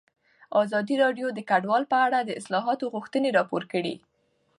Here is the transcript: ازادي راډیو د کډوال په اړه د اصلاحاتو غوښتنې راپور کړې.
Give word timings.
ازادي 0.61 0.95
راډیو 1.03 1.27
د 1.33 1.39
کډوال 1.49 1.83
په 1.91 1.97
اړه 2.05 2.19
د 2.23 2.29
اصلاحاتو 2.39 2.85
غوښتنې 2.93 3.29
راپور 3.37 3.63
کړې. 3.71 3.95